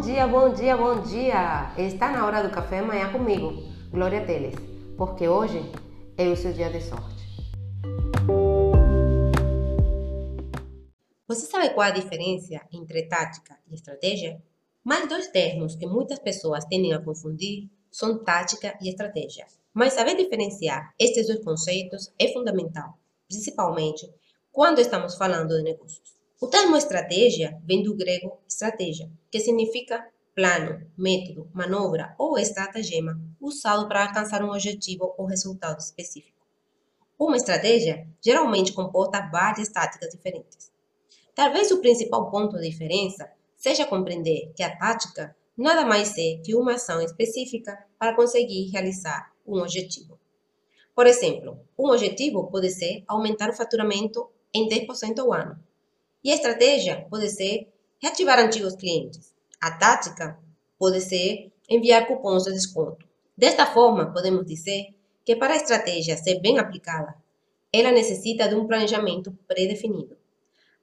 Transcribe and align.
Bom 0.00 0.06
dia, 0.06 0.26
bom 0.26 0.54
dia, 0.54 0.76
bom 0.78 1.02
dia! 1.02 1.74
Está 1.76 2.10
na 2.10 2.24
hora 2.24 2.42
do 2.42 2.48
café 2.48 2.78
amanhã 2.78 3.12
comigo, 3.12 3.52
Glória 3.90 4.24
Teles, 4.24 4.54
porque 4.96 5.28
hoje 5.28 5.60
é 6.16 6.26
o 6.26 6.34
seu 6.34 6.54
dia 6.54 6.70
de 6.70 6.80
sorte. 6.80 7.22
Você 11.28 11.44
sabe 11.44 11.74
qual 11.74 11.86
a 11.86 11.90
diferença 11.90 12.66
entre 12.72 13.08
tática 13.08 13.58
e 13.70 13.74
estratégia? 13.74 14.42
Mais 14.82 15.06
dois 15.06 15.28
termos 15.28 15.76
que 15.76 15.86
muitas 15.86 16.18
pessoas 16.18 16.64
tendem 16.64 16.94
a 16.94 17.04
confundir 17.04 17.68
são 17.90 18.24
tática 18.24 18.78
e 18.80 18.88
estratégia. 18.88 19.46
Mas 19.74 19.92
saber 19.92 20.16
diferenciar 20.16 20.94
estes 20.98 21.26
dois 21.26 21.44
conceitos 21.44 22.10
é 22.18 22.32
fundamental, 22.32 22.98
principalmente 23.28 24.10
quando 24.50 24.78
estamos 24.78 25.14
falando 25.16 25.58
de 25.58 25.62
negócios. 25.62 26.19
O 26.42 26.46
termo 26.46 26.74
estratégia 26.74 27.60
vem 27.66 27.82
do 27.82 27.94
grego 27.94 28.38
estratégia, 28.48 29.10
que 29.30 29.38
significa 29.38 30.08
plano, 30.34 30.90
método, 30.96 31.46
manobra 31.52 32.14
ou 32.18 32.38
estratagema 32.38 33.20
usado 33.38 33.86
para 33.86 34.06
alcançar 34.06 34.42
um 34.42 34.48
objetivo 34.48 35.14
ou 35.18 35.26
resultado 35.26 35.78
específico. 35.78 36.38
Uma 37.18 37.36
estratégia 37.36 38.08
geralmente 38.24 38.72
comporta 38.72 39.28
várias 39.30 39.68
táticas 39.68 40.08
diferentes. 40.08 40.72
Talvez 41.34 41.70
o 41.72 41.82
principal 41.82 42.30
ponto 42.30 42.56
de 42.56 42.70
diferença 42.70 43.30
seja 43.54 43.84
compreender 43.84 44.50
que 44.56 44.62
a 44.62 44.74
tática 44.74 45.36
nada 45.54 45.84
mais 45.84 46.16
é 46.16 46.40
que 46.42 46.54
uma 46.54 46.76
ação 46.76 47.02
específica 47.02 47.84
para 47.98 48.16
conseguir 48.16 48.70
realizar 48.70 49.30
um 49.46 49.60
objetivo. 49.60 50.18
Por 50.94 51.06
exemplo, 51.06 51.60
um 51.78 51.90
objetivo 51.90 52.50
pode 52.50 52.70
ser 52.70 53.04
aumentar 53.06 53.50
o 53.50 53.54
faturamento 53.54 54.26
em 54.54 54.66
10% 54.66 55.18
ao 55.18 55.34
ano, 55.34 55.62
e 56.22 56.30
a 56.30 56.34
estratégia 56.34 57.06
pode 57.10 57.28
ser 57.30 57.68
reativar 58.00 58.38
antigos 58.38 58.76
clientes. 58.76 59.34
A 59.60 59.70
tática 59.72 60.38
pode 60.78 61.00
ser 61.00 61.52
enviar 61.68 62.06
cupons 62.06 62.44
de 62.44 62.52
desconto. 62.52 63.06
Desta 63.36 63.66
forma, 63.66 64.12
podemos 64.12 64.46
dizer 64.46 64.94
que 65.24 65.36
para 65.36 65.54
a 65.54 65.56
estratégia 65.56 66.16
ser 66.16 66.40
bem 66.40 66.58
aplicada, 66.58 67.14
ela 67.72 67.92
necessita 67.92 68.48
de 68.48 68.54
um 68.54 68.66
planejamento 68.66 69.32
pré-definido. 69.46 70.16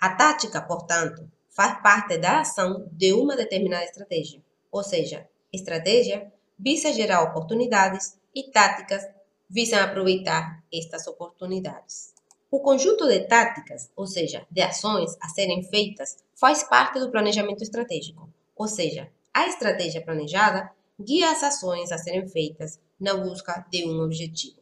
A 0.00 0.10
tática, 0.16 0.60
portanto, 0.60 1.30
faz 1.48 1.80
parte 1.80 2.18
da 2.18 2.40
ação 2.40 2.88
de 2.90 3.12
uma 3.12 3.36
determinada 3.36 3.84
estratégia, 3.84 4.42
ou 4.70 4.82
seja, 4.82 5.28
estratégia 5.52 6.32
visa 6.58 6.92
gerar 6.92 7.22
oportunidades 7.22 8.18
e 8.34 8.44
táticas 8.50 9.06
visam 9.48 9.80
aproveitar 9.80 10.62
estas 10.72 11.06
oportunidades. 11.06 12.14
O 12.52 12.60
conjunto 12.60 13.08
de 13.08 13.20
táticas, 13.20 13.90
ou 13.96 14.06
seja, 14.06 14.46
de 14.50 14.60
ações 14.60 15.16
a 15.22 15.28
serem 15.30 15.62
feitas, 15.62 16.18
faz 16.34 16.62
parte 16.62 17.00
do 17.00 17.10
planejamento 17.10 17.62
estratégico, 17.62 18.28
ou 18.54 18.68
seja, 18.68 19.10
a 19.32 19.46
estratégia 19.46 20.04
planejada 20.04 20.70
guia 21.00 21.30
as 21.30 21.42
ações 21.42 21.90
a 21.90 21.96
serem 21.96 22.28
feitas 22.28 22.78
na 23.00 23.14
busca 23.14 23.66
de 23.70 23.86
um 23.88 24.02
objetivo. 24.02 24.58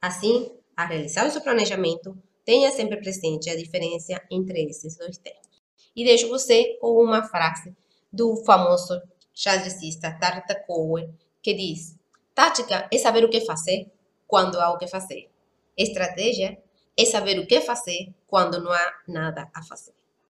Assim, 0.00 0.52
a 0.76 0.86
realizar 0.86 1.26
o 1.26 1.30
seu 1.32 1.40
planejamento, 1.40 2.16
tenha 2.44 2.70
sempre 2.70 2.98
presente 2.98 3.50
a 3.50 3.56
diferença 3.56 4.22
entre 4.30 4.62
esses 4.62 4.96
dois 4.96 5.18
termos. 5.18 5.60
E 5.96 6.04
deixo 6.04 6.28
você 6.28 6.78
com 6.80 6.92
uma 7.02 7.24
frase 7.24 7.74
do 8.12 8.36
famoso 8.44 9.02
xadrecista 9.34 10.16
Tartakower, 10.16 11.10
que 11.42 11.54
diz: 11.54 11.96
Tática 12.32 12.88
é 12.88 12.98
saber 12.98 13.24
o 13.24 13.28
que 13.28 13.40
fazer 13.40 13.90
quando 14.28 14.60
há 14.60 14.70
o 14.70 14.78
que 14.78 14.86
fazer. 14.86 15.28
Estratégia 15.76 16.56
é 16.98 17.04
saber 17.04 17.38
o 17.38 17.46
que 17.46 17.60
fazer 17.60 18.14
quando 18.26 18.62
não 18.62 18.72
há 18.72 18.94
nada 19.06 19.50
a 19.54 19.62
fazer. 19.62 19.94